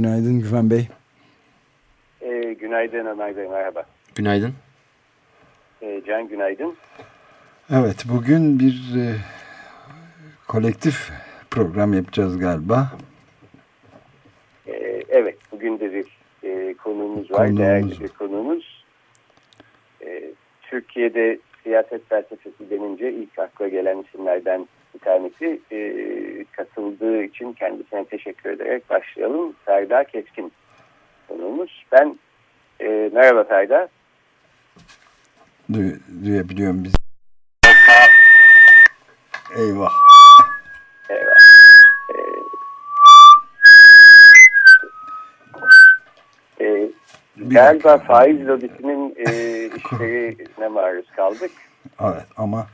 [0.00, 0.88] Günaydın Güven Bey.
[2.20, 3.86] E, günaydın Ömer Bey, merhaba.
[4.14, 4.52] Günaydın.
[5.82, 6.74] E, Can günaydın.
[7.70, 9.14] Evet, bugün bir e,
[10.48, 11.10] kolektif
[11.50, 12.90] program yapacağız galiba.
[14.66, 14.72] E,
[15.08, 16.06] evet, bugün de bir
[16.42, 17.58] e, konuğumuz var, Konuğumuz.
[17.58, 18.84] değerli bir konuğumuz.
[20.06, 20.22] E,
[20.62, 25.60] Türkiye'de siyaset felsefesi denince ilk akla gelen isimlerden bir tanesi.
[25.72, 25.76] E,
[26.56, 29.56] katıldığı için kendisine teşekkür ederek başlayalım.
[29.64, 30.52] Ferda Keskin
[31.28, 31.84] konuğumuz.
[31.92, 32.18] Ben,
[32.80, 33.88] e, merhaba Ferda.
[35.72, 35.78] Du
[36.24, 36.96] duyabiliyorum bizi.
[39.56, 39.92] Eyvah.
[41.10, 41.36] Evet.
[46.60, 46.90] E, e,
[47.36, 49.30] galiba faiz lobisinin e,
[49.76, 51.50] işlerine maruz kaldık.
[52.00, 52.66] Evet ama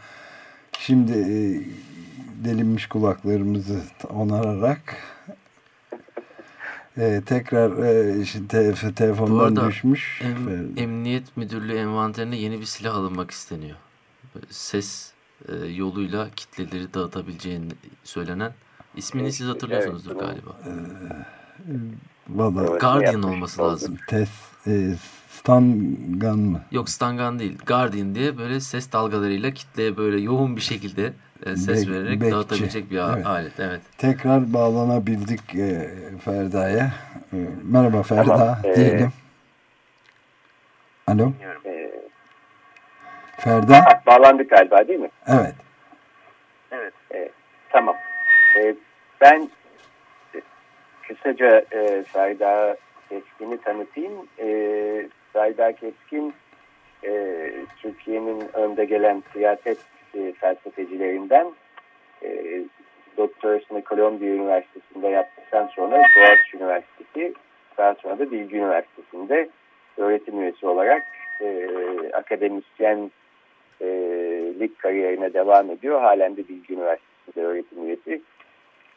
[0.79, 1.37] şimdi e,
[2.45, 4.97] delinmiş kulaklarımızı onararak
[6.99, 10.21] e, tekrar e, şimdi te Bu telefondan arada düşmüş.
[10.25, 13.77] em- Emniyet Müdürlüğü envanterine yeni bir silah alınmak isteniyor.
[14.51, 15.13] Ses
[15.49, 17.69] e, yoluyla kitleleri dağıtabileceğini
[18.05, 18.53] söylenen.
[18.97, 20.51] İsmini siz hatırlıyorsunuzdur Evet, galiba.
[22.29, 22.81] Valla Evet.
[22.81, 23.97] Guardian olması lazım.
[24.09, 24.33] test
[24.67, 24.95] e,
[25.31, 26.61] Stangan mı?
[26.73, 27.59] Yok Stangan değil.
[27.67, 31.13] Guardian diye böyle ses dalgalarıyla kitleye böyle yoğun bir şekilde e,
[31.45, 32.33] ses Bek- vererek bekçi.
[32.33, 33.27] dağıtabilecek bir Evet.
[33.27, 33.61] alet.
[33.61, 33.81] Evet.
[33.99, 35.89] Tekrar bağlanabildik e,
[36.25, 36.91] Ferda'ya.
[37.33, 37.37] E,
[37.73, 39.13] merhaba Ferda Tamam, e, diyelim.
[41.07, 41.33] Alo
[41.67, 41.91] E,
[43.39, 43.77] Ferda.
[43.77, 45.11] ha, bağlandık galiba değil mi?
[45.27, 45.55] Evet.
[46.71, 46.93] Evet.
[47.15, 47.31] E,
[47.71, 47.97] tamam.
[48.57, 48.75] E,
[49.21, 49.51] ben
[50.35, 50.41] e,
[51.09, 52.77] kısaca e, Ferda
[53.09, 54.13] Keskin'i tanıtayım.
[54.39, 54.47] E,
[55.33, 56.35] Ferda Keskin
[57.05, 57.53] e,
[57.83, 59.83] Türkiye'nin önde gelen siyaset e,
[60.43, 61.47] felsefecilerinden
[62.23, 62.61] e,
[63.17, 67.35] doktorasını Columbia Üniversitesi'nde yaptıktan sonra Boğaziçi Üniversitesi
[67.79, 69.49] daha sonra da Bilgi Üniversitesi'nde
[69.97, 71.03] öğretim üyesi olarak
[71.41, 71.69] e,
[72.13, 73.11] akademisyen
[73.81, 76.01] e, kariyerine devam ediyor.
[76.01, 78.23] Halen de Bilgi Üniversitesi'nde öğretim üyesi.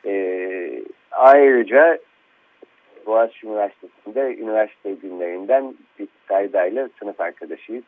[0.06, 2.00] E, ayrıca
[3.06, 7.84] Boğaziçi Üniversitesi'nde üniversite günlerinden bir kaydayla sınıf arkadaşıyız.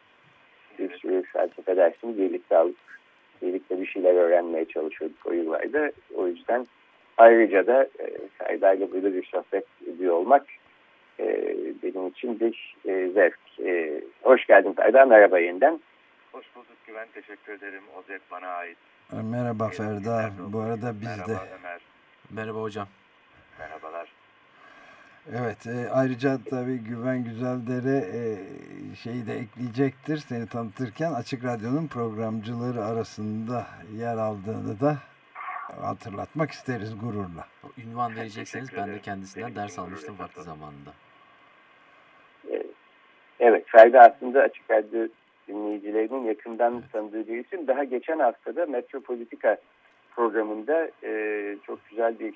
[0.80, 2.76] Bir sürü felsefe dersini birlikte alıp
[3.42, 5.92] birlikte bir şeyler öğrenmeye çalışıyorduk o yıllarda.
[6.16, 6.68] O yüzden
[7.18, 10.46] ayrıca da e, kaydayla burada bir sohbet ediyor olmak
[11.20, 11.26] e,
[11.84, 13.40] benim için bir e, zevk.
[13.66, 15.06] E, hoş geldin Kayda.
[15.06, 15.80] Merhaba yeniden.
[16.32, 17.08] Hoş bulduk Güven.
[17.14, 17.84] Teşekkür ederim.
[17.98, 18.78] O zevk bana ait.
[19.24, 20.32] Merhaba Ferda.
[20.54, 21.32] Bu arada biz de.
[21.32, 21.82] Merhaba Ömer.
[22.32, 22.88] Merhaba hocam.
[25.36, 25.68] Evet.
[25.68, 28.22] e, ayrıca tabii Güven Güzeldere e,
[28.96, 30.18] şeyi de ekleyecektir.
[30.18, 33.66] Seni tanıtırken Açık Radyo'nun programcıları arasında
[33.98, 34.98] yer aldığını da
[35.82, 37.48] hatırlatmak isteriz gururla.
[37.64, 40.92] O ünvan verecekseniz ben de kendisinden ders almıştım vakti zamanında.
[43.40, 45.08] Evet, Ferdi aslında Açık Radyo
[45.48, 47.68] dinleyicilerinin yakından tanıdığı bir isim.
[47.68, 49.58] Daha geçen haftada Metropolitika
[50.16, 52.34] programında e, çok güzel bir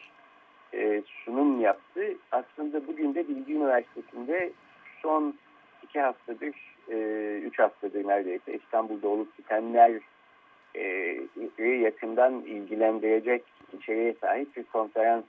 [0.73, 2.01] e, sunum yaptı.
[2.31, 4.51] Aslında bugün de Bilgi Üniversitesi'nde
[5.01, 5.35] son
[5.83, 6.55] iki haftadır,
[6.91, 6.97] e,
[7.43, 9.91] üç haftadır neredeyse İstanbul'da olup bitenler
[10.75, 13.43] e, yakından ilgilendirecek
[13.73, 15.23] içeriğe sahip bir konferans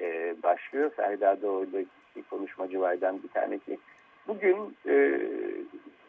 [0.00, 0.90] e, başlıyor.
[0.90, 3.78] Ferda da oradaki konuşmacılardan bir tanesi.
[4.28, 5.20] Bugün e,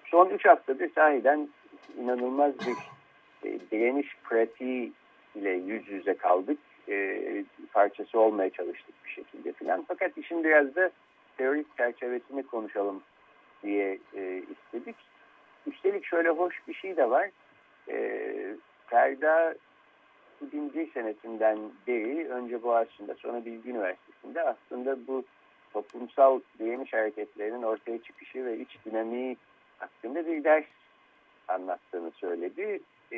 [0.05, 1.49] son üç haftadır sahiden
[1.97, 2.75] inanılmaz bir
[3.49, 4.91] e, direniş pratiği
[5.35, 6.57] ile yüz yüze kaldık.
[6.89, 9.85] E, parçası olmaya çalıştık bir şekilde filan.
[9.87, 10.91] Fakat işin biraz da
[11.37, 13.03] teorik çerçevesini konuşalım
[13.63, 14.95] diye e, istedik.
[15.67, 17.29] Üstelik şöyle hoş bir şey de var.
[17.89, 18.55] E,
[18.87, 19.55] Ferda
[20.47, 25.23] 2001 senesinden beri önce Boğaziçi'nde sonra Bilgi Üniversitesi'nde aslında bu
[25.73, 29.37] toplumsal direniş hareketlerinin ortaya çıkışı ve iç dinamiği
[29.77, 30.65] hakkında bir ders
[31.47, 32.79] anlattığını söyledi.
[33.11, 33.17] Ee,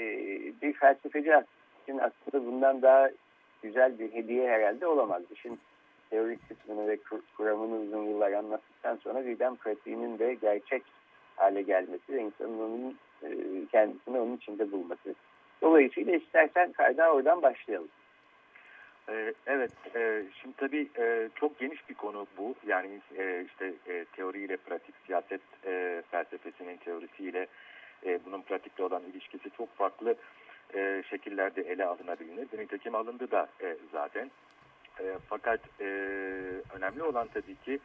[0.61, 1.35] bir felsefeci
[1.87, 3.09] aslında bundan daha
[3.65, 5.23] güzel bir hediye herhalde olamaz.
[5.31, 5.59] İşin
[6.09, 10.83] teorik kısmını ve kur- kuramını uzun yıllar anlattıktan sonra birden pratiğinin de gerçek
[11.35, 13.29] hale gelmesi ve insanın onun e,
[13.71, 15.15] kendisini onun içinde bulması.
[15.61, 17.89] Dolayısıyla istersen kayda oradan başlayalım.
[19.09, 22.55] Ee, evet, e, şimdi tabii e, çok geniş bir konu bu.
[22.67, 27.47] Yani e, işte e, teoriyle pratik, siyaset e, felsefesinin teorisiyle
[28.05, 30.15] e, bunun pratikle olan ilişkisi çok farklı
[30.73, 32.59] e, şekillerde ele alınabilir.
[32.59, 34.31] Nitekim alındı da e, zaten.
[34.99, 35.85] E, fakat e,
[36.75, 37.79] önemli olan tabii ki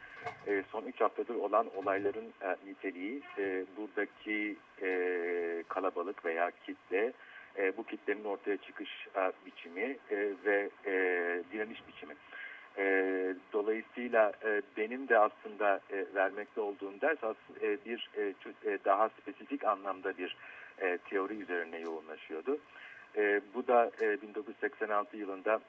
[0.46, 7.12] e, son üç haftadır olan olayların e, niteliği, e, buradaki e, kalabalık veya kitle,
[7.58, 10.92] e, bu kitlenin ortaya çıkış e, biçimi e, ve e,
[11.52, 12.14] direniş biçimi.
[12.78, 12.84] E,
[13.52, 18.34] dolayısıyla e, benim de aslında e, vermekte olduğum ders aslında, e, bir e,
[18.70, 20.36] e, daha spesifik anlamda bir
[20.80, 22.58] e, teori üzerine yoğunlaşıyordu.
[23.16, 25.60] E, bu da e, 1986 yılında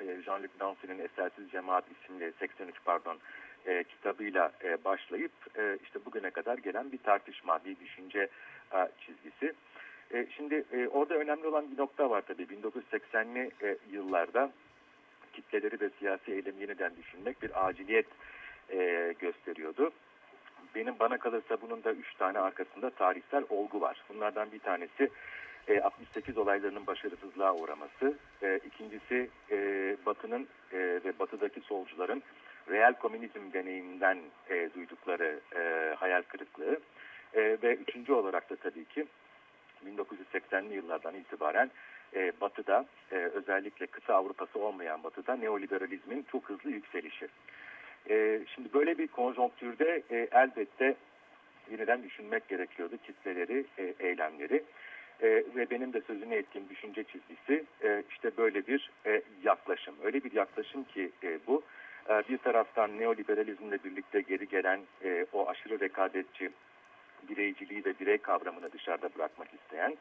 [0.00, 3.18] e, Jean-Luc Nancy'nin Esersiz Cemaat isimli 83 pardon
[3.66, 8.28] e, kitabıyla e, başlayıp e, işte bugüne kadar gelen bir tartışma, bir düşünce
[8.74, 9.54] e, çizgisi.
[10.14, 12.42] E, şimdi e, orada önemli olan bir nokta var tabii.
[12.42, 14.52] 1980'li e, yıllarda
[15.32, 18.06] kitleleri ve siyasi eylemi yeniden düşünmek bir aciliyet
[18.70, 19.92] e, gösteriyordu.
[20.74, 24.02] Benim bana kalırsa bunun da üç tane arkasında tarihsel olgu var.
[24.08, 25.10] Bunlardan bir tanesi
[25.68, 28.18] e, 68 olaylarının başarısızlığa uğraması.
[28.42, 29.56] E, ikincisi e,
[30.06, 32.22] Batı'nın e, ve Batı'daki solcuların
[32.70, 34.18] real komünizm deneyiminden
[34.50, 36.80] e, duydukları e, hayal kırıklığı.
[37.34, 39.06] E, ve üçüncü olarak da tabii ki
[39.86, 41.70] 1980'li yıllardan itibaren
[42.14, 47.28] e, Batı'da e, özellikle kısa Avrupa'sı olmayan Batı'da neoliberalizmin çok hızlı yükselişi.
[48.10, 50.94] E, şimdi böyle bir konjonktürde e, elbette
[51.70, 54.62] yeniden düşünmek gerekiyordu kitleleri, e, eylemleri.
[55.22, 59.94] E, ve benim de sözünü ettiğim düşünce çizgisi e, işte böyle bir e, yaklaşım.
[60.04, 61.62] Öyle bir yaklaşım ki e, bu
[62.08, 66.50] e, bir taraftan neoliberalizmle birlikte geri gelen e, o aşırı rekabetçi
[67.28, 69.96] bireyciliği ve birey kavramını dışarıda bırakmak isteyen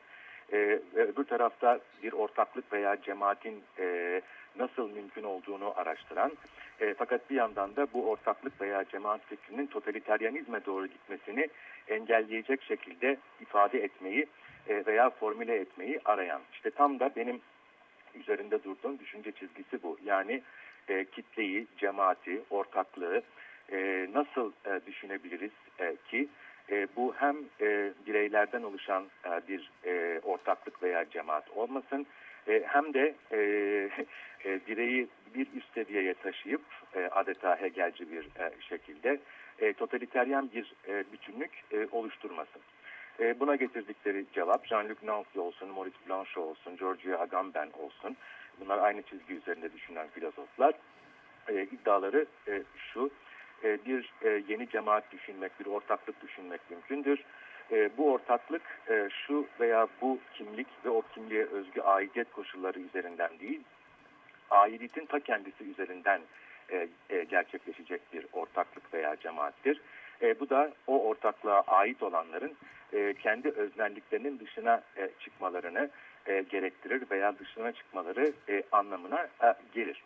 [0.51, 0.57] e,
[0.95, 4.21] ve öbür tarafta bir ortaklık veya cemaatin e,
[4.55, 6.31] nasıl mümkün olduğunu araştıran
[6.81, 11.49] e, fakat bir yandan da bu ortaklık veya cemaat fikrinin totaliteryanizme doğru gitmesini
[11.87, 14.27] engelleyecek şekilde ifade etmeyi
[14.69, 16.41] e, veya formüle etmeyi arayan.
[16.53, 17.41] İşte tam da benim
[18.15, 19.97] üzerinde durduğum düşünce çizgisi bu.
[20.05, 20.41] Yani
[20.89, 23.21] e, kitleyi, cemaati, ortaklığı
[23.71, 26.27] e, nasıl e, düşünebiliriz e, ki
[26.71, 32.07] e, bu hem e, bireylerden oluşan e, bir e, ortaklık veya cemaat olmasın
[32.47, 33.88] e, hem de e,
[36.23, 36.61] taşıyıp
[36.95, 39.19] e, adeta Hegelci bir e, şekilde
[39.59, 42.61] e, totaliteryen bir e, bütünlük e, oluşturmasın.
[43.19, 48.17] E, buna getirdikleri cevap Jean-Luc Nancy olsun, Maurice Blanchot olsun, Giorgio Agamben olsun.
[48.59, 50.73] Bunlar aynı çizgi üzerinde düşünen filozoflar.
[51.47, 52.63] E, iddiaları e,
[52.93, 53.09] şu,
[53.63, 57.23] e, bir e, yeni cemaat düşünmek, bir ortaklık düşünmek mümkündür.
[57.71, 63.39] E, bu ortaklık e, şu veya bu kimlik ve o kimliğe özgü aidiyet koşulları üzerinden
[63.39, 63.61] değil,
[64.51, 66.21] aidiyetin ta kendisi üzerinden
[66.71, 69.81] e, e, gerçekleşecek bir ortaklık veya cemaattir.
[70.21, 72.53] E, bu da o ortaklığa ait olanların
[72.93, 75.89] e, kendi öznelliklerinin dışına e, çıkmalarını
[76.25, 80.03] e, gerektirir veya dışına çıkmaları e, anlamına e, gelir.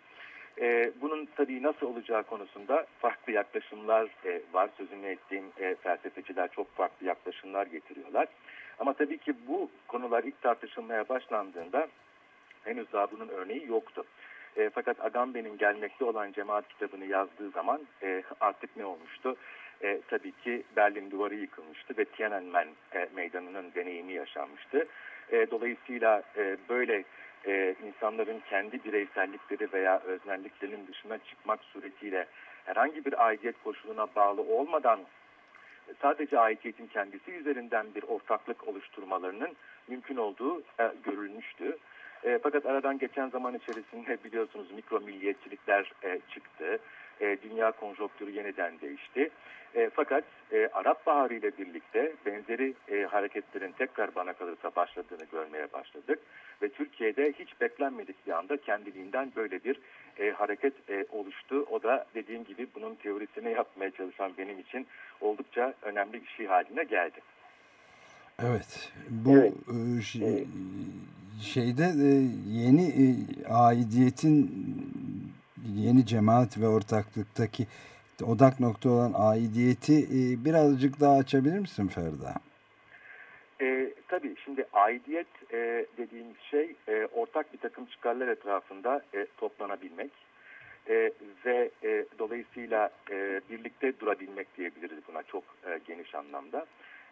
[0.62, 4.70] E, bunun tabii nasıl olacağı konusunda farklı yaklaşımlar e, var.
[4.78, 8.28] Sözünü ettiğim e, felsefeciler çok farklı yaklaşımlar getiriyorlar.
[8.80, 11.88] Ama tabii ki bu konular ilk tartışılmaya başlandığında
[12.64, 14.06] henüz daha bunun örneği yoktu.
[14.58, 19.36] E, fakat Agamben'in gelmekte olan cemaat kitabını yazdığı zaman e, artık ne olmuştu?
[19.84, 24.88] E, tabii ki Berlin duvarı yıkılmıştı ve Tiananmen e, meydanının deneyimi yaşanmıştı.
[25.32, 27.04] E, dolayısıyla e, böyle
[27.46, 32.28] e, insanların kendi bireysellikleri veya öznelliklerinin dışına çıkmak suretiyle
[32.66, 35.00] herhangi bir aidiyet koşuluna bağlı olmadan
[36.02, 39.56] sadece aidiyetin kendisi üzerinden bir ortaklık oluşturmalarının
[39.88, 41.78] mümkün olduğu e, görülmüştü.
[42.26, 46.80] E, fakat aradan geçen zaman içerisinde biliyorsunuz mikro milliyetçilikler e, çıktı.
[47.22, 49.30] E, dünya konjonktürü yeniden değişti.
[49.76, 55.74] E, fakat e, Arap Baharı ile birlikte benzeri e, hareketlerin tekrar bana kalırsa başladığını görmeye
[55.74, 56.20] başladık.
[56.62, 59.80] Ve Türkiye'de hiç beklenmedik bir anda kendiliğinden böyle bir
[60.20, 61.66] e, hareket e, oluştu.
[61.72, 64.88] O da dediğim gibi bunun teorisini yapmaya çalışan benim için
[65.22, 67.20] oldukça önemli bir şey haline geldi.
[68.40, 69.54] Evet, bu evet.
[70.00, 70.48] E, şey,
[71.42, 72.10] şeyde e,
[72.48, 73.06] yeni e,
[73.48, 74.52] aidiyetin
[75.76, 77.68] yeni cemaat ve ortaklıktaki
[78.24, 82.34] odak nokta olan aidiyeti e, birazcık daha açabilir misin Ferda?
[83.62, 90.12] E, tabii şimdi aidiyet e, dediğimiz şey e, ortak bir takım çıkarlar etrafında e, toplanabilmek
[90.90, 91.12] e,
[91.46, 96.66] ve e, dolayısıyla e, birlikte durabilmek diyebiliriz buna çok e, geniş anlamda.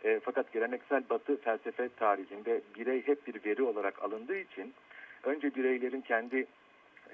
[0.03, 4.73] E, fakat geleneksel batı felsefe tarihinde birey hep bir veri olarak alındığı için
[5.23, 6.45] önce bireylerin kendi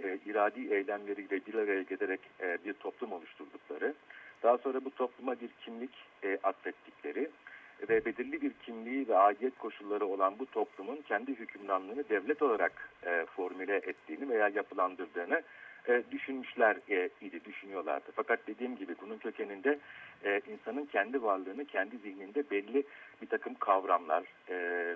[0.03, 3.93] e, iradi eylemleriyle bir araya gelerek e, bir toplum oluşturdukları,
[4.43, 5.91] daha sonra bu topluma bir kimlik
[6.23, 7.29] e, atfettikleri
[7.89, 13.25] ve belirli bir kimliği ve aidiyet koşulları olan bu toplumun kendi hükümranlığını devlet olarak e,
[13.25, 15.41] formüle ettiğini veya yapılandırdığını
[15.87, 18.11] e, düşünmüşler e, idi, düşünüyorlardı.
[18.15, 19.79] Fakat dediğim gibi bunun kökeninde
[20.25, 22.83] e, insanın kendi varlığını kendi zihninde belli
[23.21, 24.23] bir takım kavramlar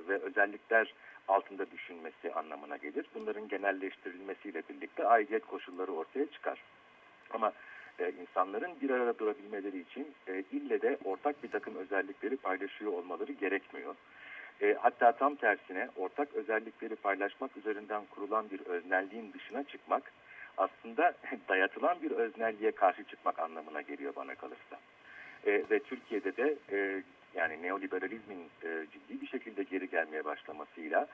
[0.08, 0.94] ve özellikler
[1.28, 3.06] altında düşünmesi anlamına gelir.
[3.16, 6.64] Bunların genelleştirilmesiyle birlikte aidiyet koşulları ortaya çıkar.
[7.32, 7.54] Ama
[8.22, 10.08] insanların bir arada durabilmeleri için
[10.52, 13.96] ille de ortak bir takım özellikleri paylaşıyor olmaları gerekmiyor.
[14.78, 20.12] Hatta tam tersine ortak özellikleri paylaşmak üzerinden kurulan bir öznelliğin dışına çıkmak
[20.62, 21.14] aslında
[21.50, 24.80] dayatılan bir öznelliğe karşı çıkmak anlamına geliyor bana kalırsa.
[25.46, 27.04] E, ve Türkiye'de de e,
[27.36, 31.08] yani neoliberalizmin e, ciddi bir şekilde geri gelmeye başlamasıyla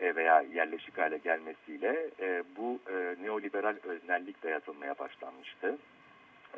[0.00, 5.78] e, veya yerleşik hale gelmesiyle e, bu e, neoliberal öznellik dayatılmaya başlanmıştı.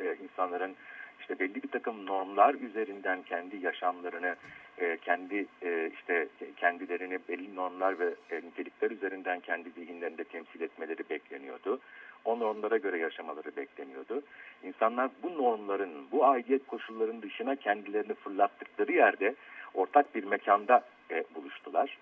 [0.01, 0.77] E, insanların
[1.21, 4.37] işte belli bir takım normlar üzerinden kendi yaşamlarını,
[4.79, 11.09] e, kendi e, işte kendilerini belli normlar ve e, nitelikler üzerinden kendi zihinlerinde temsil etmeleri
[11.11, 11.81] bekleniyordu.
[12.25, 14.23] O normlara göre yaşamaları bekleniyordu.
[14.63, 19.35] İnsanlar bu normların, bu aidiyet koşullarının dışına kendilerini fırlattıkları yerde
[19.75, 21.99] ortak bir mekanda e, buluştular.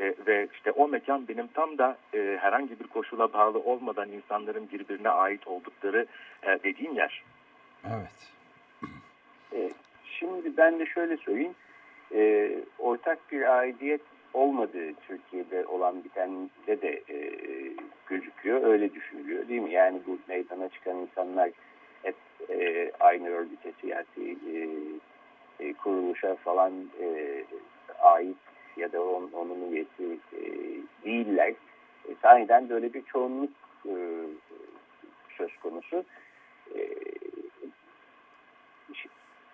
[0.00, 4.68] E, ve işte o mekan benim tam da e, herhangi bir koşula bağlı olmadan insanların
[4.72, 6.06] birbirine ait oldukları
[6.42, 7.22] e, dediğim yer.
[7.84, 8.32] Evet.
[9.52, 9.70] E,
[10.04, 11.54] şimdi ben de şöyle söyleyeyim.
[12.14, 14.00] E, ortak bir aidiyet
[14.34, 17.32] olmadığı Türkiye'de olan bitende de e,
[18.06, 18.62] gözüküyor.
[18.62, 19.72] Öyle düşünülüyor değil mi?
[19.72, 21.50] Yani bu meydana çıkan insanlar
[22.02, 22.16] hep
[22.50, 24.68] e, aynı örgüte, siyasi e,
[25.64, 27.44] e, kuruluşa falan e,
[28.00, 28.36] ait
[28.76, 30.40] ya da on, onun üyesi e,
[31.04, 31.54] değiller.
[32.08, 33.50] E, sahiden böyle bir çoğunluk
[33.86, 33.94] e,
[35.36, 36.04] söz konusu.
[36.74, 36.80] E,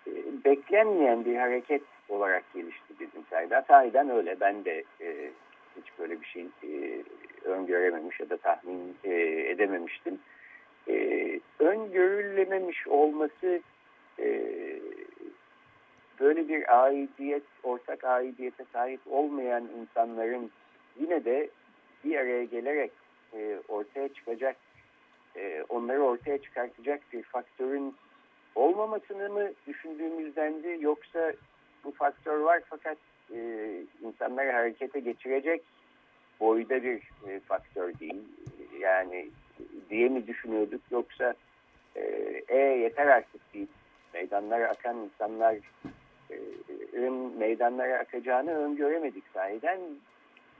[0.07, 0.11] e,
[0.45, 3.63] beklenmeyen bir hareket olarak gelişti bizim sayede.
[3.67, 4.39] Sahiden öyle.
[4.39, 5.31] Ben de e,
[5.77, 7.01] hiç böyle bir şey e,
[7.43, 9.13] öngörememiş ya da tahmin e,
[9.49, 10.19] edememiştim.
[10.87, 13.61] E, öngörülememiş olması
[14.19, 14.41] e,
[16.19, 20.51] böyle bir aidiyet, ortak aidiyete sahip olmayan insanların
[20.99, 21.49] yine de
[22.03, 22.91] bir araya gelerek
[23.33, 24.55] e, ortaya çıkacak,
[25.35, 27.95] e, onları ortaya çıkartacak bir faktörün
[28.55, 31.33] olmamasını mı düşündüğümüzdendi yoksa
[32.35, 32.97] faktör var fakat
[33.33, 33.37] e,
[34.03, 35.61] insanları harekete geçirecek
[36.39, 38.23] boyda bir e, faktör değil.
[38.79, 39.29] Yani
[39.89, 41.33] diye mi düşünüyorduk yoksa
[41.95, 42.01] e,
[42.47, 43.69] e yeter artık deyip
[44.13, 45.55] meydanlara akan insanlar
[46.31, 49.79] e, meydanlara akacağını öngöremedik sahiden.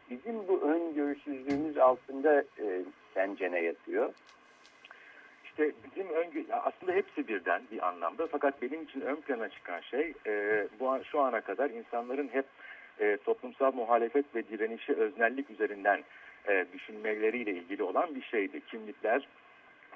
[0.09, 2.81] Bizim bu öngörüsüzlüğümüz altında e,
[3.15, 4.13] bence ne yatıyor?
[5.57, 10.13] İşte bizim öngö aslında hepsi birden bir anlamda fakat benim için ön plana çıkan şey
[10.25, 12.45] e, bu an, şu ana kadar insanların hep
[12.99, 16.03] e, toplumsal muhalefet ve direnişi öznellik üzerinden
[16.47, 18.61] e, düşünmeleriyle ilgili olan bir şeydi.
[18.65, 19.27] Kimlikler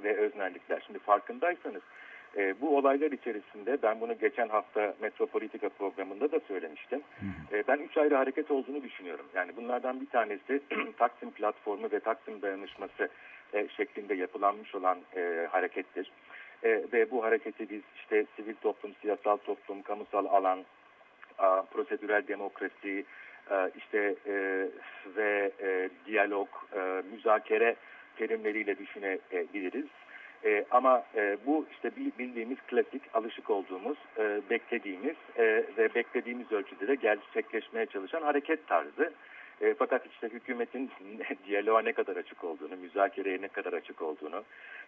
[0.04, 0.84] ve öznellikler.
[0.86, 1.82] Şimdi farkındaysanız
[2.38, 7.01] e, bu olaylar içerisinde ben bunu geçen hafta Metropolitika programında da söylemiştim.
[7.51, 9.25] E, ben üç ayrı hareket olduğunu düşünüyorum.
[9.36, 10.62] Yani bunlardan bir tanesi
[10.98, 13.09] Taksim platformu ve Taksim dayanışması
[13.53, 16.12] e, şeklinde yapılanmış olan e, harekettir.
[16.63, 20.59] E, ve bu hareketi biz işte sivil toplum, siyasal toplum, kamusal alan,
[21.38, 23.05] a, prosedürel demokrasi,
[23.51, 24.67] e, işte e,
[25.15, 27.75] ve e, diyalog, e, müzakere
[28.17, 29.86] terimleriyle düşünebiliriz.
[29.86, 30.09] E,
[30.72, 35.43] ama e, bu işte bildiğimiz klasik, alışık olduğumuz, e, beklediğimiz e,
[35.77, 39.13] ve beklediğimiz ölçüde de gerçekleşmeye çalışan hareket tarzı.
[39.62, 40.91] E, fakat işte hükümetin
[41.48, 44.43] diyaloğa ne kadar açık olduğunu, müzakereye ne kadar açık olduğunu,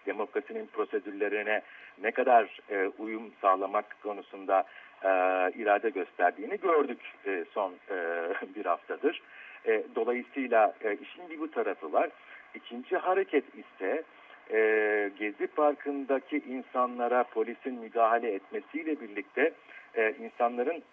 [0.05, 1.61] demokrasinin prosedürlerine
[2.01, 4.63] ne kadar e, uyum sağlamak konusunda
[5.03, 5.07] e,
[5.55, 7.95] irade gösterdiğini gördük e, son e,
[8.55, 9.21] bir haftadır.
[9.65, 12.09] E, dolayısıyla e, işin bir bu tarafı var.
[12.55, 14.03] İkinci hareket ise
[14.51, 19.53] e, Gezi Parkı'ndaki insanlara polisin müdahale etmesiyle birlikte
[19.95, 20.83] e, insanların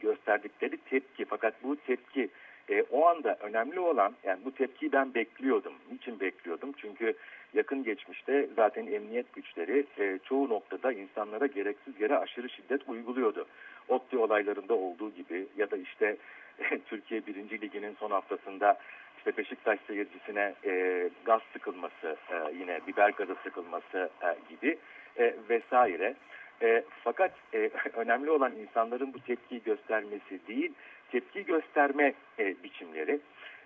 [0.00, 1.24] gösterdikleri tepki.
[1.24, 2.28] Fakat bu tepki
[2.70, 5.72] e, o anda önemli olan yani bu tepkiyi ben bekliyordum.
[5.92, 6.72] Niçin bekliyordum?
[6.76, 7.14] Çünkü
[7.54, 13.46] yakın geçmişte zaten emniyet güçleri e, çoğu noktada insanlara gereksiz yere aşırı şiddet uyguluyordu.
[13.88, 16.16] ODTÜ olaylarında olduğu gibi ya da işte
[16.86, 17.60] Türkiye 1.
[17.60, 18.78] Ligi'nin son haftasında
[19.20, 24.78] işte Beşiktaş seyircisine e, gaz sıkılması, e, yine biber gazı sıkılması e, gibi
[25.18, 26.14] e, vesaire.
[26.62, 27.58] E, fakat e,
[27.94, 30.72] önemli olan insanların bu tepkiyi göstermesi değil,
[31.10, 33.20] tepki gösterme e, biçimleri.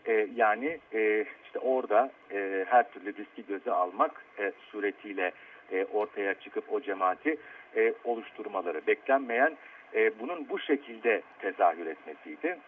[0.07, 5.33] E, yani e, işte orada e, her türlü riski göze almak e, suretiyle
[5.73, 7.37] e, ortaya çıkıp o cemaati
[7.77, 9.57] e, oluşturmaları beklenmeyen
[9.95, 12.59] e, bunun bu şekilde tezahür etmesiydi.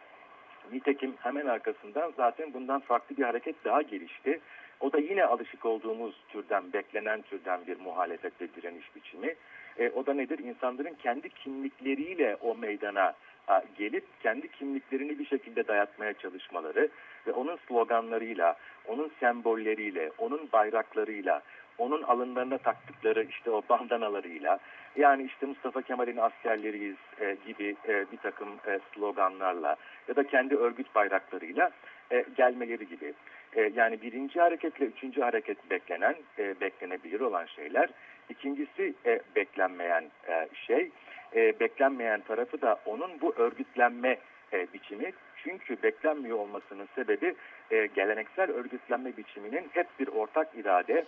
[0.73, 4.41] Nitekim hemen arkasından zaten bundan farklı bir hareket daha gelişti.
[4.81, 9.35] O da yine alışık olduğumuz türden, beklenen türden bir muhalefet ve direniş biçimi.
[9.79, 10.39] E, o da nedir?
[10.39, 13.15] İnsanların kendi kimlikleriyle o meydana
[13.49, 16.89] a, gelip kendi kimliklerini bir şekilde dayatmaya çalışmaları
[17.27, 18.57] ve onun sloganlarıyla,
[18.87, 21.43] onun sembolleriyle, onun bayraklarıyla,
[21.79, 24.59] onun alınlarına taktıkları işte o bandanalarıyla
[24.97, 29.77] yani işte Mustafa Kemal'in askerleriyiz e, gibi e, bir takım e, sloganlarla
[30.09, 31.71] ya da kendi örgüt bayraklarıyla
[32.13, 33.15] e, gelmeleri gibi.
[33.57, 37.89] E, yani birinci hareketle üçüncü hareket beklenen, e, beklenebilir olan şeyler.
[38.29, 40.91] İkincisi e, beklenmeyen e, şey,
[41.35, 44.19] e, beklenmeyen tarafı da onun bu örgütlenme
[44.53, 45.13] e, biçimi.
[45.37, 47.35] Çünkü beklenmiyor olmasının sebebi
[47.71, 51.05] e, geleneksel örgütlenme biçiminin hep bir ortak irade,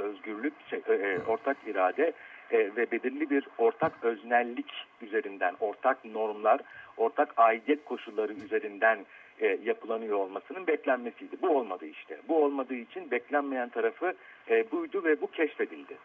[0.00, 2.12] özgürlük, şey, e, e, ortak irade
[2.50, 4.72] e, ve belirli bir ortak öznellik
[5.02, 6.60] üzerinden, ortak normlar,
[6.96, 8.98] ortak aidiyet koşulları üzerinden
[9.40, 11.36] e, yapılanıyor olmasının beklenmesiydi.
[11.42, 12.18] Bu olmadı işte.
[12.28, 14.14] Bu olmadığı için beklenmeyen tarafı
[14.50, 15.96] e, buydu ve bu keşfedildi.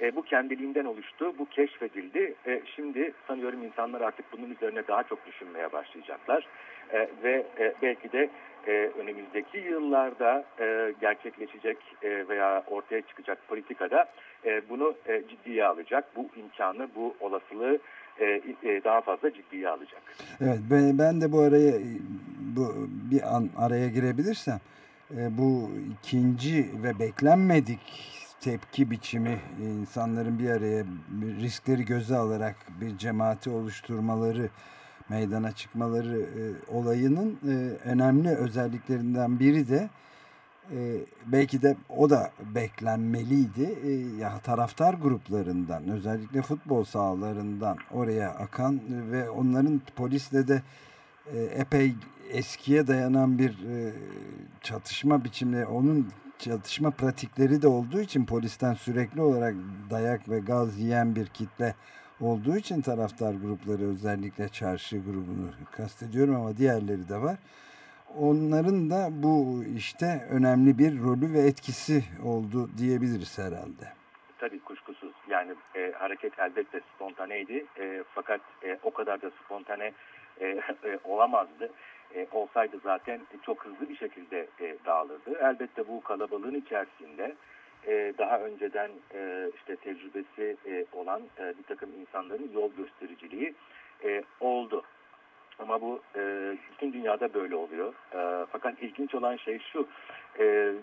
[0.00, 2.34] E, bu kendiliğinden oluştu, bu keşfedildi.
[2.46, 6.46] E, şimdi sanıyorum insanlar artık bunun üzerine daha çok düşünmeye başlayacaklar.
[6.92, 8.30] E, ve e, belki de
[8.66, 14.08] e, önümüzdeki yıllarda e, gerçekleşecek e, veya ortaya çıkacak politikada
[14.44, 16.16] e, bunu e, ciddiye alacak.
[16.16, 17.78] Bu imkanı, bu olasılığı
[18.20, 20.02] e, e, daha fazla ciddiye alacak.
[20.40, 21.72] Evet ben, ben de bu araya
[22.56, 22.74] bu
[23.10, 24.60] bir an araya girebilirsem
[25.10, 30.84] e, bu ikinci ve beklenmedik tepki biçimi insanların bir araya
[31.40, 34.48] riskleri göze alarak bir cemaati oluşturmaları
[35.12, 36.42] meydana çıkmaları e,
[36.72, 37.54] olayının e,
[37.88, 39.88] önemli özelliklerinden biri de
[40.70, 43.78] e, belki de o da beklenmeliydi.
[43.84, 48.80] E, ya taraftar gruplarından özellikle futbol sahalarından oraya akan
[49.12, 50.62] ve onların polisle de
[51.34, 51.94] e, epey
[52.30, 53.92] eskiye dayanan bir e,
[54.60, 59.54] çatışma biçimleri onun çatışma pratikleri de olduğu için polisten sürekli olarak
[59.90, 61.74] dayak ve gaz yiyen bir kitle
[62.22, 67.36] olduğu için taraftar grupları özellikle çarşı grubunu kastediyorum ama diğerleri de var.
[68.18, 73.84] Onların da bu işte önemli bir rolü ve etkisi oldu diyebiliriz herhalde.
[74.38, 75.12] Tabii kuşkusuz.
[75.28, 77.64] Yani e, hareket elbette spontaneydi.
[77.78, 79.92] E, fakat e, o kadar da spontane
[80.40, 80.46] e,
[80.84, 81.70] e, olamazdı.
[82.14, 85.38] E, olsaydı zaten çok hızlı bir şekilde e, dağılırdı.
[85.40, 87.34] Elbette bu kalabalığın içerisinde
[87.86, 93.54] e, daha önceden e, işte tecrübesi e, olan bir takım insanların yol göstericiliği
[94.40, 94.82] oldu.
[95.58, 96.00] Ama bu
[96.72, 97.94] bütün dünyada böyle oluyor.
[98.52, 99.88] Fakat ilginç olan şey şu,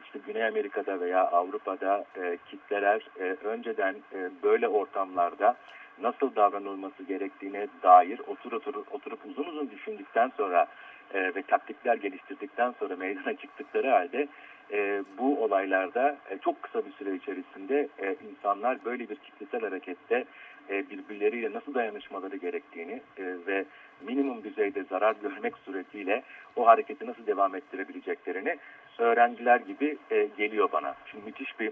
[0.06, 3.08] işte Güney Amerika'da veya Avrupa'da e, kitleler
[3.44, 3.96] önceden
[4.44, 5.56] böyle ortamlarda
[6.02, 10.68] nasıl davranılması gerektiğine dair otur otur oturup uzun uzun düşündükten sonra
[11.14, 14.28] ve taktikler geliştirdikten sonra meydana çıktıkları halde
[14.72, 20.26] e, bu olaylarda e, çok kısa bir süre içerisinde e, insanlar böyle bir kitlesel harekette
[20.70, 23.66] e, birbirleriyle nasıl dayanışmaları gerektiğini e, ve
[24.02, 26.24] minimum düzeyde zarar görmek suretiyle
[26.56, 28.58] o hareketi nasıl devam ettirebileceklerini
[29.00, 30.96] öğrendiler gibi e, geliyor bana.
[31.06, 31.72] Şimdi müthiş bir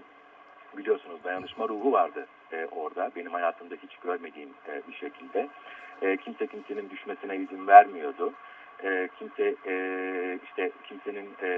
[0.76, 3.10] biliyorsunuz dayanışma ruhu vardı e, orada.
[3.16, 5.48] Benim hayatımda hiç görmediğim e, bir şekilde.
[6.02, 8.32] E, kimse kimsenin düşmesine izin vermiyordu
[8.84, 9.74] e, kimse e,
[10.44, 11.50] işte kimsenin e,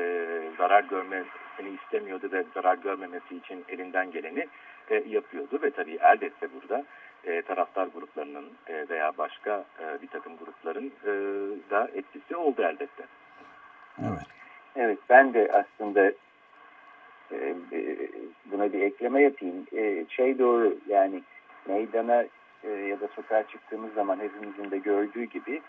[0.58, 4.46] zarar görmesini istemiyordu ve zarar görmemesi için elinden geleni
[4.90, 6.84] e, yapıyordu ve tabii elbette burada
[7.24, 11.10] e, taraftar gruplarının e, veya başka e, bir takım grupların e,
[11.70, 13.04] da etkisi oldu elbette.
[14.00, 14.26] Evet.
[14.76, 16.12] Evet ben de aslında
[17.32, 17.54] e,
[18.44, 19.66] buna bir ekleme yapayım.
[19.72, 21.22] E, şey doğru yani
[21.66, 22.24] meydana
[22.64, 25.62] e, ya da sokağa çıktığımız zaman hepimizin de gördüğü gibi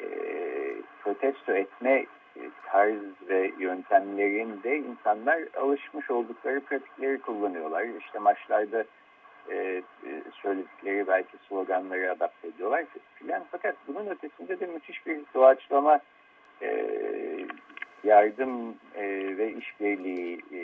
[0.00, 0.06] e,
[1.04, 7.84] protesto etme e, tarz ve yöntemlerinde insanlar alışmış oldukları pratikleri kullanıyorlar.
[8.00, 8.84] İşte maçlarda
[9.50, 9.82] e, e,
[10.42, 13.44] söyledikleri belki sloganları adapte ediyorlar filan.
[13.50, 16.00] Fakat bunun ötesinde de müthiş bir doğaçlama
[16.62, 16.86] e,
[18.04, 19.04] yardım e,
[19.38, 20.60] ve işbirliği e,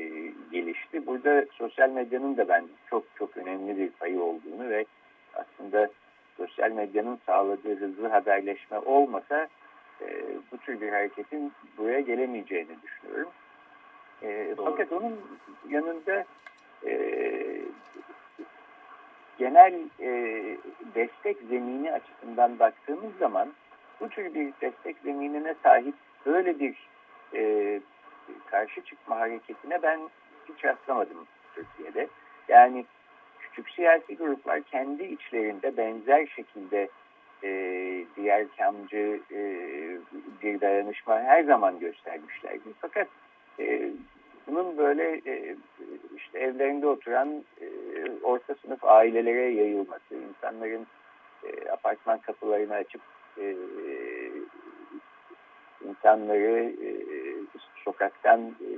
[0.53, 1.07] gelişti.
[1.07, 4.85] Burada sosyal medyanın da ben çok çok önemli bir payı olduğunu ve
[5.35, 5.89] aslında
[6.37, 9.49] sosyal medyanın sağladığı hızlı haberleşme olmasa
[10.03, 13.31] e, bu tür bir hareketin buraya gelemeyeceğini düşünüyorum.
[14.23, 15.21] E, fakat onun
[15.69, 16.25] yanında
[16.87, 16.93] e,
[19.39, 20.11] genel e,
[20.95, 23.53] destek zemini açısından baktığımız zaman
[24.01, 25.95] bu tür bir destek zeminine sahip
[26.27, 26.77] böyle bir
[27.35, 27.81] e,
[28.47, 30.01] karşı çıkma hareketine ben
[30.49, 32.09] hiç rastlamadım Türkiye'de.
[32.49, 32.85] Yani
[33.41, 36.89] küçük siyasi gruplar kendi içlerinde benzer şekilde
[37.45, 37.51] e,
[38.17, 39.41] diğer kamcı e,
[40.43, 42.69] bir dayanışma her zaman göstermişlerdi.
[42.81, 43.09] Fakat
[43.61, 43.93] e,
[44.47, 45.57] bunun böyle e,
[46.17, 47.67] işte evlerinde oturan e,
[48.23, 50.87] orta sınıf ailelere yayılması, insanların
[51.45, 53.03] e, apartman kapılarını açıp
[53.39, 53.57] e,
[55.89, 56.91] insanları e,
[57.85, 58.71] sokaktan e,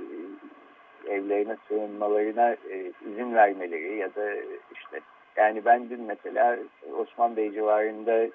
[1.13, 4.33] evlerine sığınmalarına e, izin vermeleri ya da
[4.73, 4.99] işte
[5.35, 6.59] yani ben dün mesela
[6.97, 8.27] Osman Bey civarında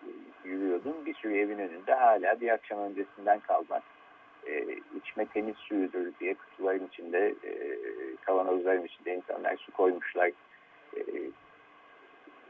[0.45, 1.07] yürüyordum.
[1.07, 3.81] Bir sürü evin önünde hala bir akşam öncesinden kalma
[4.47, 4.65] e,
[4.97, 7.53] içme temiz suyudur diye kutuların içinde e,
[8.21, 10.31] kavanozların içinde insanlar su koymuşlar.
[10.97, 11.03] E,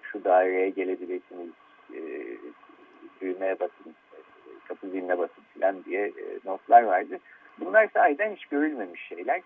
[0.02, 1.50] şu daireye gelebilirsiniz
[1.94, 2.00] e,
[3.20, 3.94] düğmeye basın
[4.68, 7.18] kapı ziline basın falan diye e, notlar vardı.
[7.60, 9.42] Bunlar sahiden hiç görülmemiş şeyler.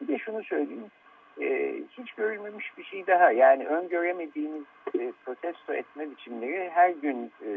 [0.00, 0.90] Bir de şunu söyleyeyim.
[1.40, 3.30] E, hiç görülmemiş bir şey daha.
[3.30, 4.64] Yani öngöremediğimiz
[4.98, 7.50] e, protesto etme biçimleri her gün e,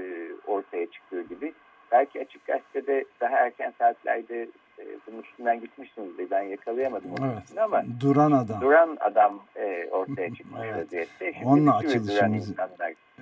[0.47, 1.53] ortaya çıkıyor gibi.
[1.91, 4.47] Belki açık gazetede daha erken saatlerde
[4.79, 6.31] e, bunun üstünden gitmişsinizdir.
[6.31, 7.57] Ben yakalayamadım evet.
[7.57, 8.61] ama duran adam.
[8.61, 10.77] Duran adam e, ortaya çıkmış evet.
[10.77, 11.33] vaziyette.
[11.33, 12.53] Şimdi Onunla açılışımız.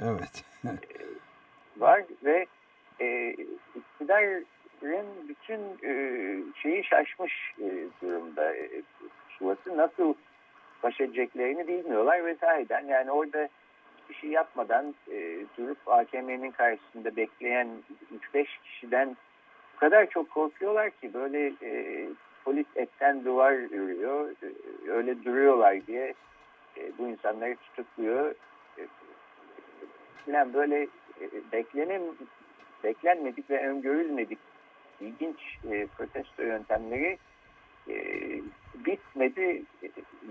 [0.02, 0.44] Evet.
[0.66, 0.70] e,
[1.78, 2.46] var ve
[3.02, 3.36] e,
[3.76, 4.46] iktidarın
[5.28, 5.94] bütün e,
[6.62, 7.68] şeyi şaşmış e,
[8.02, 8.56] durumda.
[8.56, 8.70] E,
[9.30, 10.14] Suvat'ı nasıl
[10.84, 12.36] baş edeceklerini bilmiyorlar ve
[12.88, 13.50] yani orada
[14.10, 17.68] bir şey yapmadan e, durup AKM'nin karşısında bekleyen
[18.34, 19.18] 3-5 kişiden
[19.76, 22.08] bu kadar çok korkuyorlar ki böyle e,
[22.46, 26.14] polis etten duvar yürüyor, e, öyle duruyorlar diye
[26.78, 28.36] e, bu insanları tutukluyor.
[28.78, 30.84] E, böyle
[31.22, 32.02] e, beklenem,
[32.84, 34.40] beklenmedik ve öngörülmedik
[35.02, 35.38] ilginç
[35.72, 37.18] e, protesto yöntemleri
[37.90, 37.96] e,
[38.76, 39.64] bitmedi.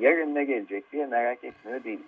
[0.01, 2.01] Yarın ne gelecek diye merak etmiyor değil.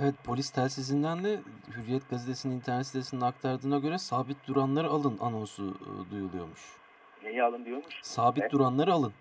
[0.00, 1.38] Evet polis telsizinden de
[1.76, 6.60] Hürriyet gazetesinin internet sitesinde aktardığına göre sabit duranları alın anonsu e, duyuluyormuş.
[7.24, 8.00] Neyi alın diyormuş?
[8.02, 8.52] Sabit evet.
[8.52, 9.12] duranları alın.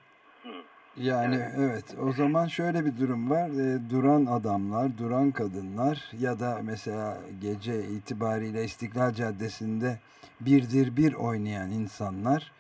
[0.44, 0.50] Hı.
[0.98, 1.56] Yani evet.
[1.58, 3.50] evet o zaman şöyle bir durum var.
[3.50, 10.00] E, duran adamlar, duran kadınlar ya da mesela gece itibariyle İstiklal Caddesi'nde
[10.42, 12.52] birdir bir oynayan insanlar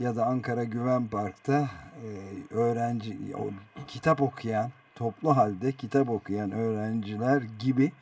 [0.00, 1.68] ya da Ankara Güven Park'ta
[2.04, 2.08] e,
[2.54, 3.50] öğrenci o,
[3.86, 7.92] kitap okuyan toplu halde kitap okuyan öğrenciler gibi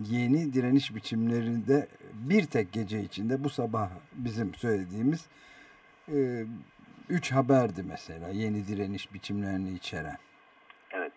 [0.00, 5.26] yeni direniş biçimlerinde bir tek gece içinde bu sabah bizim söylediğimiz
[6.08, 6.44] e,
[7.08, 10.16] üç haberdi mesela yeni direniş biçimlerini içeren.
[10.90, 11.12] Evet.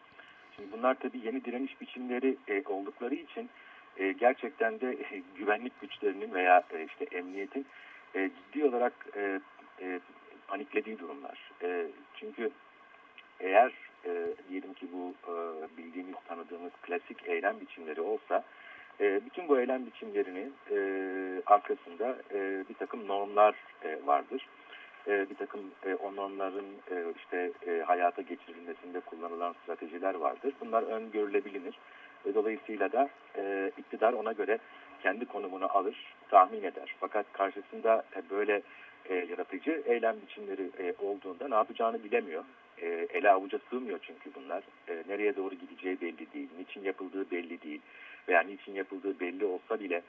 [0.56, 3.50] Şimdi bunlar tabii yeni direniş biçimleri e, oldukları için
[3.98, 7.66] e, gerçekten de e, güvenlik güçlerinin veya e, işte emniyetin
[8.16, 9.40] e, ciddi olarak e,
[9.82, 10.00] e,
[10.48, 11.52] paniklediği durumlar.
[11.64, 12.52] E, çünkü
[13.40, 13.72] eğer
[14.06, 15.34] e, diyelim ki bu e,
[15.78, 18.44] bildiğimiz, tanıdığımız klasik eylem biçimleri olsa
[19.00, 20.78] e, bütün bu eylem biçimlerinin e,
[21.46, 24.48] arkasında e, bir takım normlar e, vardır.
[25.08, 30.54] E, bir takım e, o normların e, işte e, hayata geçirilmesinde kullanılan stratejiler vardır.
[30.62, 31.80] Bunlar öngörülebilir.
[32.26, 34.60] Ve dolayısıyla da e, iktidar ona göre
[35.04, 36.96] kendi konumunu alır, tahmin eder.
[37.00, 38.62] Fakat karşısında e, böyle
[39.06, 42.44] e, yaratıcı eylem biçimleri e, olduğunda ne yapacağını bilemiyor.
[42.82, 44.64] E, ele avuca sığmıyor çünkü bunlar.
[44.88, 47.82] E, nereye doğru gideceği belli değil, niçin yapıldığı belli değil
[48.28, 50.02] veya niçin yapıldığı belli olsa bile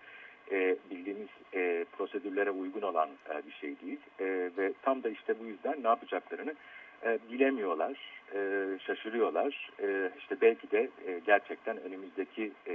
[0.50, 3.98] e, bildiğimiz e, prosedürlere uygun olan e, bir şey değil.
[4.20, 6.54] E, ve tam da işte bu yüzden ne yapacaklarını
[7.04, 7.98] e, bilemiyorlar,
[8.34, 9.70] e, şaşırıyorlar.
[9.82, 12.74] E, işte belki de e, gerçekten önümüzdeki e,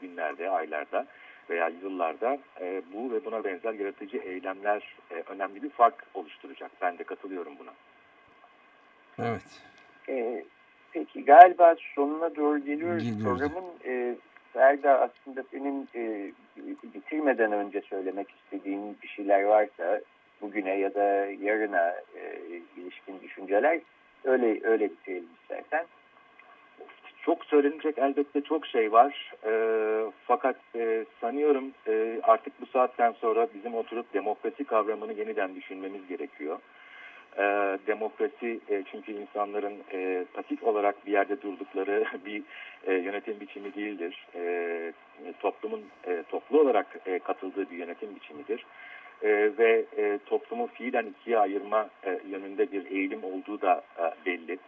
[0.00, 1.06] günlerde, aylarda
[1.50, 6.70] veya yıllarda e, bu ve buna benzer yaratıcı eylemler e, önemli bir fark oluşturacak.
[6.82, 7.72] Ben de katılıyorum buna.
[9.18, 9.62] Evet.
[10.08, 10.44] E,
[10.92, 13.04] peki galiba sonuna doğru geliyoruz.
[13.04, 13.24] Geliyoruz.
[13.24, 14.16] Programın e,
[14.52, 16.32] Ferda aslında senin e,
[16.94, 20.00] bitirmeden önce söylemek istediğin bir şeyler varsa
[20.42, 21.04] bugüne ya da
[21.40, 22.38] yarına e,
[22.76, 23.80] ilişkin düşünceler
[24.24, 25.86] öyle öyle bitirelim istersen
[27.22, 29.32] çok söylenecek elbette çok şey var.
[29.46, 29.52] E,
[30.26, 36.58] fakat e, sanıyorum e, artık bu saatten sonra bizim oturup demokrasi kavramını yeniden düşünmemiz gerekiyor.
[37.38, 42.42] E, demokrasi e, çünkü insanların e, pasif olarak bir yerde durdukları bir
[42.86, 44.26] e, yönetim biçimi değildir.
[44.34, 44.92] E,
[45.40, 48.66] toplumun e, toplu olarak e, katıldığı bir yönetim biçimidir.
[49.22, 54.58] E, ve e, toplumu fiilen ikiye ayırma e, yönünde bir eğilim olduğu da e, belli.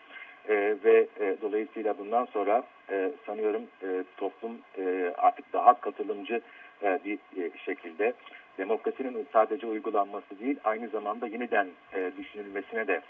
[0.48, 6.40] E, ve e, dolayısıyla bundan sonra e, sanıyorum e, toplum e, artık daha katılımcı
[6.82, 8.12] e, bir e, şekilde
[8.58, 13.00] demokrasinin sadece uygulanması değil aynı zamanda yeniden e, düşünülmesine de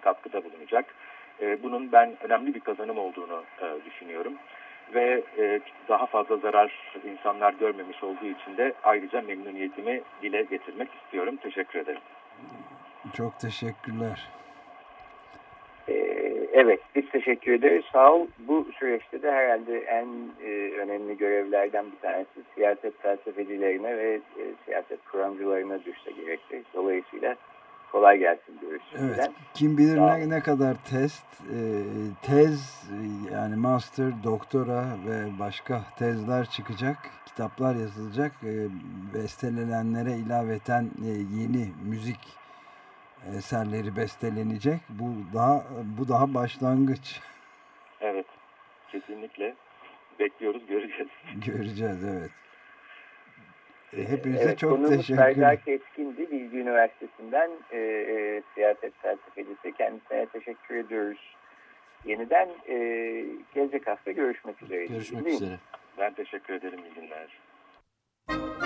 [0.00, 0.94] katkıda bulunacak.
[1.40, 4.32] E, bunun ben önemli bir kazanım olduğunu e, düşünüyorum.
[4.94, 11.36] Ve e, daha fazla zarar insanlar görmemiş olduğu için de ayrıca memnuniyetimi dile getirmek istiyorum.
[11.36, 12.00] Teşekkür ederim.
[13.12, 14.28] Çok teşekkürler.
[16.58, 17.84] Evet, biz teşekkür ederiz.
[17.92, 18.26] Sağ ol.
[18.38, 20.06] Bu süreçte de herhalde en
[20.44, 26.62] e, önemli görevlerden bir tanesi siyaset felsefecilerine ve e, siyaset kuramcılarına düşse gerekli.
[26.74, 27.36] Dolayısıyla
[27.92, 28.82] kolay gelsin diyoruz.
[28.98, 31.58] Evet, kim bilir ne, ne kadar test, e,
[32.22, 32.90] tez
[33.32, 38.52] yani master, doktora ve başka tezler çıkacak, kitaplar yazılacak, e,
[39.14, 41.08] bestelenenlere ilaveten e,
[41.40, 42.45] yeni müzik
[43.36, 44.80] eserleri bestelenecek.
[44.88, 45.64] Bu daha
[45.98, 47.20] bu daha başlangıç.
[48.00, 48.26] Evet.
[48.92, 49.54] Kesinlikle
[50.18, 51.08] bekliyoruz, göreceğiz.
[51.46, 52.30] Göreceğiz evet.
[53.96, 55.34] E, hepinize evet, çok teşekkür ederim.
[55.34, 59.72] Serdar Keskin'di Bilgi Üniversitesi'nden e, e, siyaset felsefecisi.
[59.78, 61.36] Kendisine teşekkür ediyoruz.
[62.04, 62.76] Yeniden e,
[63.54, 64.86] gelecek hafta görüşmek üzere.
[64.86, 65.58] Görüşmek üzere.
[65.98, 66.78] Ben teşekkür ederim.
[66.78, 68.65] İyi günler.